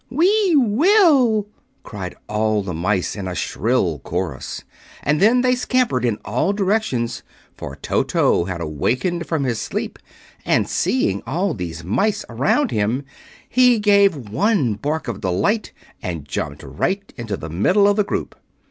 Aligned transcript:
"We 0.09 0.55
will!" 0.55 1.47
cried 1.83 2.15
all 2.27 2.63
the 2.63 2.73
mice, 2.73 3.15
in 3.15 3.27
a 3.27 3.35
shrill 3.35 3.99
chorus. 3.99 4.63
And 5.03 5.21
then 5.21 5.41
they 5.41 5.53
scampered 5.53 6.05
in 6.05 6.17
all 6.25 6.53
directions, 6.53 7.21
for 7.55 7.75
Toto 7.75 8.45
had 8.45 8.61
awakened 8.61 9.27
from 9.27 9.43
his 9.43 9.61
sleep, 9.61 9.99
and 10.43 10.67
seeing 10.67 11.21
all 11.27 11.53
these 11.53 11.83
mice 11.83 12.25
around 12.29 12.71
him 12.71 13.03
he 13.47 13.77
gave 13.77 14.15
one 14.31 14.73
bark 14.73 15.07
of 15.07 15.21
delight 15.21 15.71
and 16.01 16.27
jumped 16.27 16.63
right 16.63 17.13
into 17.15 17.37
the 17.37 17.49
middle 17.51 17.87
of 17.87 17.95
the 17.95 18.03
group. 18.03 18.33